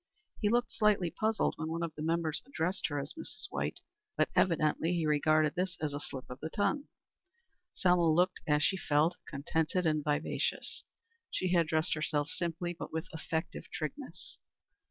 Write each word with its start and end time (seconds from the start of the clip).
He 0.41 0.49
looked 0.49 0.71
slightly 0.71 1.11
puzzled 1.11 1.53
when 1.57 1.67
one 1.69 1.83
of 1.83 1.93
the 1.93 2.01
members 2.01 2.41
addressed 2.47 2.87
her 2.87 2.97
as 2.99 3.13
Mrs. 3.13 3.45
White, 3.51 3.81
but 4.17 4.31
evidently 4.35 4.93
he 4.93 5.05
regarded 5.05 5.53
this 5.53 5.77
as 5.79 5.93
a 5.93 5.99
slip 5.99 6.27
of 6.27 6.39
the 6.39 6.49
tongue. 6.49 6.85
Selma 7.71 8.09
looked, 8.11 8.39
as 8.47 8.63
she 8.63 8.77
felt, 8.77 9.17
contented 9.27 9.85
and 9.85 10.03
vivacious. 10.03 10.83
She 11.29 11.51
had 11.53 11.67
dressed 11.67 11.93
herself 11.93 12.29
simply, 12.29 12.73
but 12.73 12.91
with 12.91 13.09
effective 13.13 13.65
trigness. 13.71 14.39